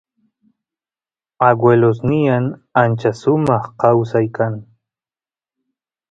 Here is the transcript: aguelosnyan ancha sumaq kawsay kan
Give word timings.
aguelosnyan 1.49 2.45
ancha 2.81 3.11
sumaq 3.21 3.63
kawsay 3.79 4.27
kan 4.35 4.53